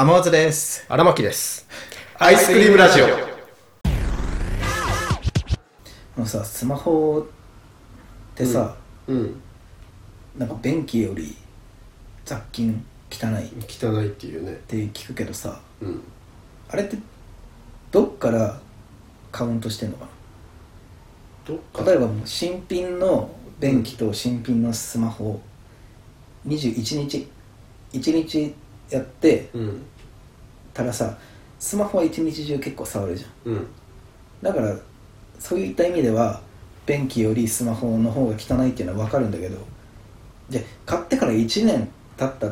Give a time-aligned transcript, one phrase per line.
[0.00, 0.86] 天松です。
[0.88, 1.66] 荒牧です。
[2.20, 3.06] アイスクリームラジオ。
[3.06, 3.08] あ
[6.16, 8.76] のさスマホってさ、
[9.08, 9.40] うん。
[10.38, 11.36] なんか便器より
[12.24, 13.46] 雑菌汚い。
[13.46, 14.60] っ汚いっていうね。
[14.68, 16.00] て聞くけどさうん。
[16.70, 16.96] あれって
[17.90, 18.60] どっから
[19.32, 20.06] カウントしてんのか
[21.44, 25.40] どっかな例えばもう新品の便器と新品のスマホ
[26.46, 27.28] 21日
[27.92, 28.54] 1日
[28.90, 29.82] やってうん。
[30.74, 31.16] たらさ
[31.58, 33.52] スマホは一日中結構触るじゃん。
[33.52, 33.66] うん。
[34.42, 34.76] だから
[35.38, 36.40] そういった意味では
[36.86, 39.58] 便器よりスマホの方が汚いっていうのは分かるんだけど
[40.48, 42.46] じゃあ買ってから1年経った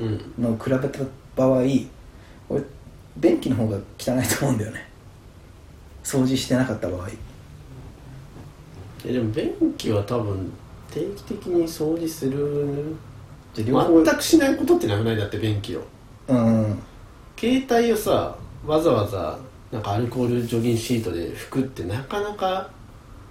[0.00, 0.32] うん。
[0.38, 0.98] のを比べた
[1.36, 1.62] 場合
[2.48, 2.62] 俺
[3.16, 4.88] 便器の方が汚いと思うんだよね。
[6.02, 7.08] 掃除してなかった場合。
[9.06, 10.52] えでも便器は多分
[10.90, 12.94] 定期的に掃除する
[13.62, 15.82] 全くしないことってなくないだって便器を。
[16.28, 16.82] うん
[17.36, 18.36] 携帯をさ
[18.66, 19.38] わざわざ
[19.70, 22.70] なんかアルコール除菌シートで拭くってなかなか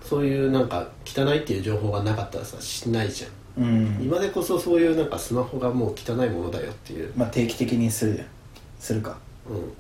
[0.04, 4.00] そういうなんか汚いっていう情報がなかったらさしないじゃん、うん。
[4.02, 7.12] 今でこそそういうなんかスマホがもう汚いものだよっていう。
[7.16, 8.28] まあ定期的にするじゃん
[8.80, 9.18] するか。
[9.50, 9.74] うん。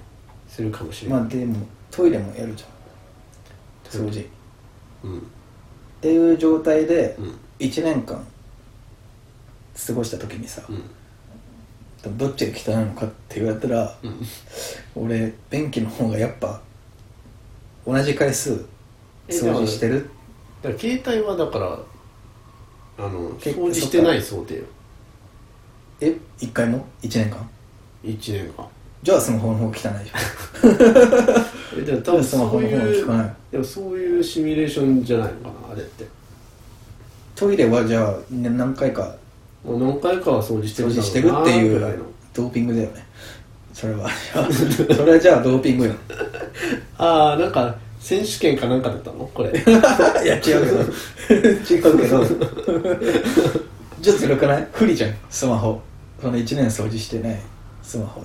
[0.47, 1.57] するかもしれない、まあでも
[1.91, 4.05] トイレもやるじゃん。
[4.05, 4.21] 掃除。
[4.21, 4.23] っ
[5.03, 5.27] うん。
[6.01, 7.37] ていう状態でうん。
[7.59, 8.25] 1年間
[9.75, 10.73] 過ごした時にさ、う
[12.09, 12.17] ん。
[12.17, 14.21] どっちが汚いのかって言われたらうん。
[14.95, 16.61] 俺便器の方がやっぱ
[17.85, 18.65] 同じ回数
[19.27, 20.09] え掃除してる？
[20.61, 21.79] だから携帯はだから
[22.97, 24.63] あの結掃除してない想定よ。
[26.01, 27.49] え一回も？1年間
[28.03, 28.67] ？1年間。
[29.01, 30.01] じゃあスマホの方が汚いじゃん。
[31.79, 33.29] えでも多分スマホの方汚い。
[33.51, 36.05] でもそういうシミュレーションじゃないのかなあれって。
[37.35, 39.15] トイレはじゃあね何回か
[39.63, 41.99] もう何回かは掃除してる掃除してるっていう
[42.33, 43.05] ドーピングだよね。
[43.73, 44.09] それは。
[44.95, 45.93] それはじゃあドーピングよ。
[46.97, 49.29] ああなんか選手権かなんかだったの？
[49.33, 49.49] これ。
[50.23, 50.59] いや違うけど。
[51.33, 52.25] 違うけど。
[54.01, 54.67] じゃあずるくない？
[54.73, 55.13] 不利じゃん。
[55.29, 55.81] スマホ。
[56.21, 57.39] その1年掃除してない。
[57.81, 58.21] スマホ。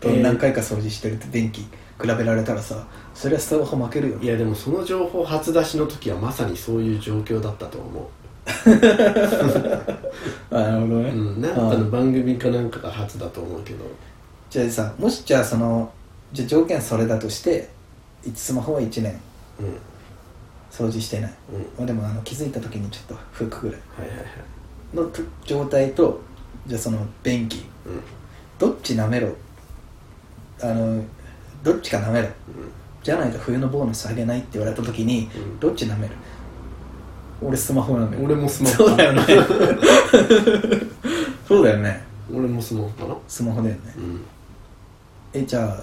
[0.00, 1.68] とえー何回か掃除してるって電気比
[2.02, 8.15] べられたらさそれはスマホ負けるよいやでもその情報初出しの時はまさにそういう状況だったと思あ
[10.50, 13.84] なるほどね、う、うん、なんかの番組かなんかが初だと思うけど。
[14.48, 15.90] じゃあさもしじゃあその
[16.32, 17.68] じゃあ条件それだとして
[18.34, 19.12] スマホは1年。
[19.60, 19.76] うん
[20.70, 21.60] 掃除してない、うん。
[21.78, 23.78] まあ、でもあの気づいた時にちょっと拭くぐら。
[23.78, 24.26] いはいはいはい。
[24.94, 26.20] のと状態と
[26.66, 27.64] じゃあその便器。
[27.86, 28.02] うん。
[28.58, 29.28] どっち舐めろ。
[30.60, 31.02] あの
[31.62, 32.26] どっちか舐めろ。
[32.26, 32.32] うん。
[33.02, 35.58] じゃないと冬のボーナスあげないって言われた時に、うん。
[35.60, 36.14] どっち舐める？
[37.42, 38.76] 俺スマホ舐める俺もスマホ。
[38.76, 39.22] そうだよね。
[41.46, 42.02] そうだよね。
[42.32, 43.16] 俺もスマホかな。
[43.28, 43.80] スマホだよね。
[43.96, 44.20] うん。
[45.34, 45.82] えじゃあ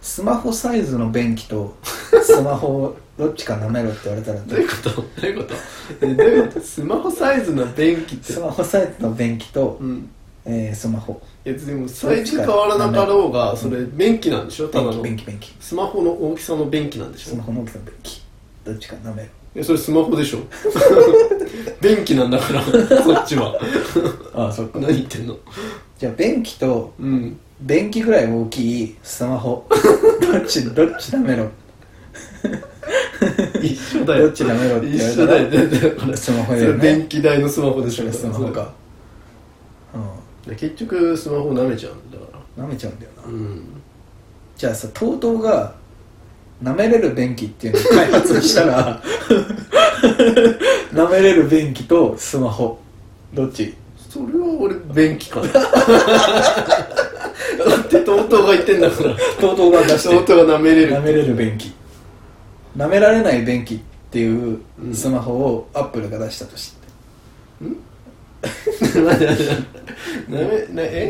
[0.00, 1.74] スマホサイズの便器と
[2.22, 4.90] スマホどっちか舐めろって言われたら どういうこと？
[4.90, 5.54] どういうこと？
[6.00, 6.60] えどういうこと？
[6.60, 8.32] スマホサイズの便器って。
[8.34, 10.08] スマホサイズの便器と、うん。
[10.46, 11.20] えースマホ。
[11.44, 14.68] いやでもサイズ変わらなかろうがそれ便器なんでしょ？
[14.68, 15.54] ただ便器の便器便器。
[15.60, 17.30] スマホの大きさの便器なんでしょ？
[17.30, 18.22] スマホの大きさの便器。
[18.64, 20.38] どっちか舐めろいやそれスマホでしょ？
[21.80, 22.62] 便器なんだから
[23.02, 23.54] そっちは。
[24.34, 24.78] ああそっか。
[24.80, 25.36] 何言ってんの？
[25.98, 27.38] じゃあ便器とうん。
[27.60, 29.66] 便器ぐらい大きいスマホ。
[30.32, 31.48] どっちどっち舐めろ
[33.62, 34.24] 一緒だよ。
[34.24, 35.50] どっち舐めろって言われ一緒だよ。
[35.50, 36.78] たらだからスマホそれだよね。
[36.82, 38.02] 電気代のスマホでしょ。
[38.02, 38.72] それスマホか。
[40.46, 43.62] で結局スマホ舐めちゃうんだかうん舐めちゃうんだよな、らうん。
[44.58, 45.74] じゃあさ TOTO が
[46.64, 49.00] 舐めれる便器っていうのを開発したら
[50.92, 52.78] 舐めれる便器とスマホ。
[53.34, 53.74] どっち？
[54.08, 55.48] それは俺便器かな。
[55.48, 55.64] だっ
[57.88, 59.16] て TOTO が言ってんだから。
[59.16, 60.16] TOTO が出して。
[60.16, 61.72] TOTO が舐めれる舐めれる便器。
[62.76, 63.78] 舐められない便器っ
[64.10, 64.94] ていううん。
[64.94, 66.76] スマホをアップルが出したとして、
[68.42, 69.42] 待って待って待って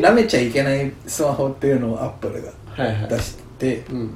[0.01, 2.51] 舐めちゃいけないスマホっていうのをアップルが
[2.83, 3.09] はいはい。
[3.09, 4.07] 出して、うん。
[4.07, 4.13] で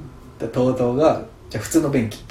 [0.48, 2.24] TOTO がじゃあ普通の便器。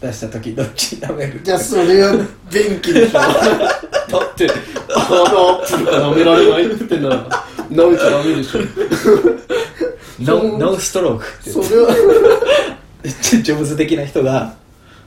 [0.00, 1.40] 出した時どっち舐める？
[1.44, 2.12] じゃあそれは
[2.50, 3.12] 便器でしょ。
[3.20, 4.50] だって
[4.94, 7.30] あのアップルが舐められないって言ってんなら
[7.70, 8.60] 舐めちゃダメでしょ。
[10.20, 11.94] ノノーストロークってそれは。
[13.44, 14.54] 上手的な人が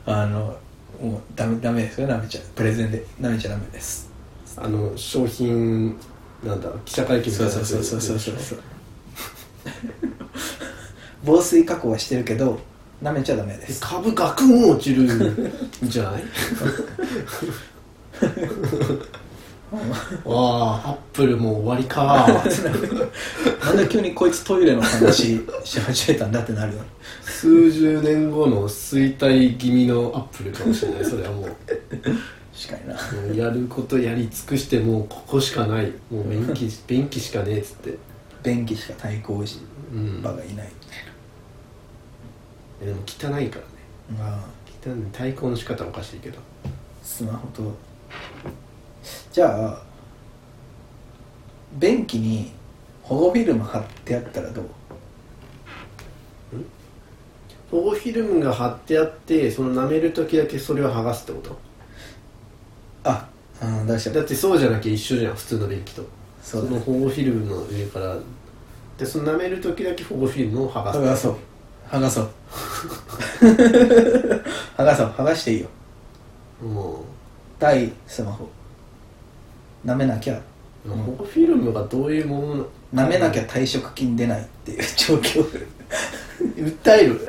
[0.06, 0.58] あの
[1.02, 2.08] もうダメダメですよ。
[2.08, 4.10] 舐めちゃうプレゼンで舐めちゃダメです。
[4.56, 5.98] あの商品
[6.42, 7.78] なんだ記者会見みたいなやつそ
[8.56, 8.60] う
[11.25, 12.60] 防水加工はしてるけど
[13.04, 13.81] 舐めちゃダメです。
[13.81, 15.51] 株ガクン落ちるん
[15.83, 16.24] じゃない？
[19.72, 19.81] わ
[20.86, 22.27] あアップルもう終わりか。
[23.66, 26.80] なんで急にこいつトイレの話し始めたんだってなるよ。
[27.24, 31.06] 数十年後の衰退気味のアップルかもしれない。
[31.06, 31.56] それはもう。
[32.57, 32.94] 確か
[33.28, 33.44] にな。
[33.45, 35.92] やることやり尽くしてもうここしかない。
[36.10, 37.98] もう便器便器しかねえっつって。
[38.44, 39.60] 便器しか対抗し
[39.94, 40.21] うん。
[40.21, 40.69] 場がいない
[42.83, 43.72] でも汚いからね。
[44.18, 44.39] まあ。
[44.88, 44.95] 汚い。
[45.12, 46.39] 対抗の仕方はおかしいけど。
[47.04, 47.72] スマホと。
[49.31, 49.81] じゃあ
[51.74, 52.51] 便器に
[53.04, 54.66] 保護フィルム貼ってあったらどう？
[57.69, 61.60] 保護フィルムが貼ってあってその舐める時だけそれを剥がすってこと？
[63.04, 63.28] あ
[63.62, 66.04] あ出しちゃうだってそうじゃなきゃ一緒じゃん普通の便器と。
[66.42, 68.18] その保護フィルムの上から。
[68.98, 71.00] でその舐める時だけ保護フィルムを剥がす。
[71.00, 71.38] 剥がそう
[71.90, 72.30] 剥がそう。
[74.78, 75.08] 剥がそう。
[75.18, 75.68] 剥がしていいよ。
[76.64, 77.04] も
[77.60, 78.48] 対スマホ。
[79.86, 80.40] 舐めなきゃ。
[80.86, 85.44] う保護フィルムがどういうものな舐めなきゃ退職金出ないっていう状況。
[86.56, 87.28] 訴える？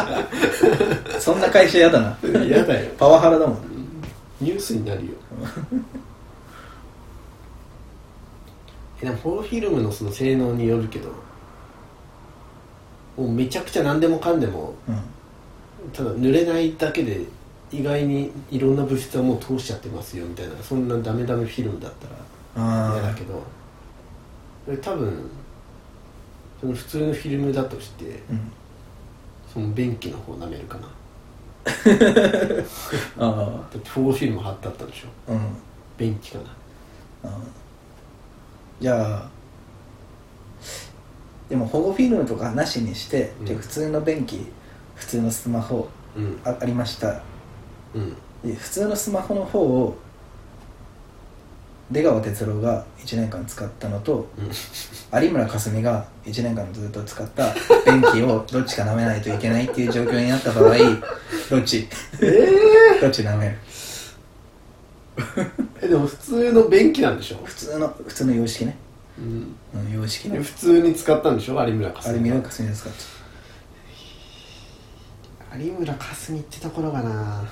[1.20, 2.18] そんな会社嫌だな。
[2.44, 2.90] 嫌だよ。
[2.98, 3.58] パワハラだもん。
[4.40, 5.12] ニュースになるよ。
[9.02, 11.10] えでも保護フィルムのその性能によるけど
[13.16, 15.00] もうめちゃくちゃ何でもかんでもうん。
[15.92, 17.20] ただ濡れないだけで
[17.70, 23.42] 意外にいろんな物質はもう通しちゃってますよみたいなそんなダメダメフィルムだったら嫌だあけど。
[24.80, 25.30] 多分
[26.60, 28.52] その普通のフィルムだとしてうん。
[29.52, 30.88] その便器の方舐めるかな。
[33.18, 35.32] あだって保護フィルム貼ってあったでしょ。
[35.32, 35.56] あうん。
[35.96, 36.38] 便器か
[37.22, 37.30] な。
[37.30, 37.38] あ
[38.80, 39.28] じゃあ
[41.48, 43.44] でも保護フィルムとかなしにして、うん。
[43.44, 44.46] で普通の便器
[44.94, 46.40] 普通のスマホうん。
[46.44, 47.22] あありました。
[47.94, 48.16] うん。
[48.44, 49.96] で普通のスマホの方を
[51.90, 55.22] 出川哲朗が1年間使ったのとうん。
[55.22, 57.54] 有村架純が1年間ずっと使った
[57.84, 60.74] 便器を どっちか舐めないといけないっていう状況になった場合
[61.50, 61.86] どっち？
[63.02, 63.56] どっち舐める？
[65.82, 67.36] えでも普通の便器なんでしょ？
[67.44, 68.76] 普通の普通の洋式ね、
[69.18, 69.54] うん。
[69.74, 71.64] うん、洋式普通に使ったんでしょ？
[71.64, 72.98] 有村架純有村架純が使って
[75.64, 77.44] 有村架純ってところかな。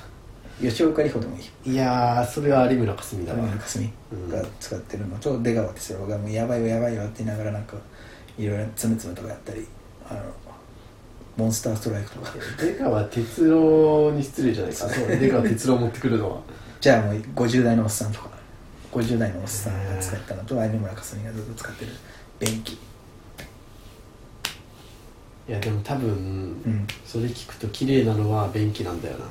[0.61, 1.73] 吉岡里帆でもいい。
[1.73, 3.39] いやーそれは有村架純だわ。
[3.41, 3.93] 有村架純
[4.29, 5.17] が使ってるの。
[5.19, 7.77] と出川哲朗がもうやばいよやばいよって言いながらなんか
[8.39, 9.67] いろいろつむつむとかやったり
[10.09, 10.21] あの
[11.37, 12.33] モンスターストライクとか。
[12.61, 14.89] 出川哲朗に失礼じゃないか。
[14.89, 15.07] そう。
[15.09, 16.41] 出川哲朗持ってくるのは。
[16.81, 18.29] じゃあもう50代のおっさんとか
[18.93, 21.93] 50代のおっさんが使ったのと有村架純がずっと使ってる
[22.39, 22.79] 便器。
[25.49, 26.87] いやでも多分、うん。
[27.05, 29.27] それ聞くと綺麗なのは便器なんだよな。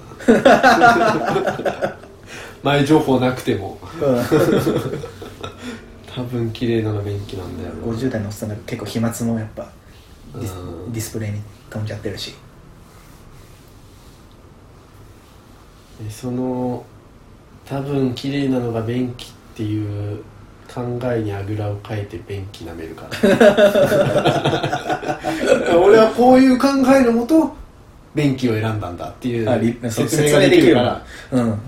[2.64, 3.78] 前情報なくても。
[6.14, 7.84] 多分綺麗なのは便器なんだよな。
[7.84, 9.72] 50代のおっさんが結構飛沫もやっぱ
[10.36, 10.92] ディスうん。
[10.92, 12.36] ディスプレイに飛んじゃってるし。
[16.04, 16.84] でその
[17.66, 20.24] 多分綺麗なのが便器っていう
[20.74, 20.82] 考
[21.14, 23.20] えにあぐらをかいて便器舐めるから。
[25.78, 27.54] 俺はこういう考えのもと
[28.16, 31.04] 便器を選んだんだっていう説明ができるから。
[31.32, 31.60] うん。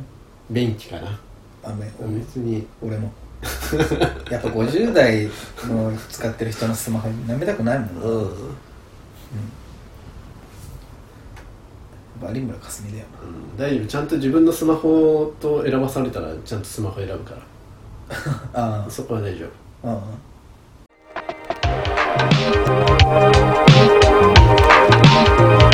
[0.50, 1.20] 便器かな。
[1.64, 2.66] あめ別に。
[2.82, 3.12] 俺も。
[4.32, 5.30] やっぱ50代
[5.68, 8.10] の使ってる人のスマホ舐めたくないもんな、う
[12.32, 12.36] ん。
[12.36, 13.58] 有村架純だようん。
[13.58, 13.88] 大丈夫。
[13.88, 17.42] ちゃんと自分のスマホと選ばされたらちゃんとスマホ選ぶから
[18.54, 18.90] なあ。
[18.90, 19.46] そこは大丈
[19.84, 19.90] 夫。
[19.90, 20.00] ああ
[25.50, 25.54] あ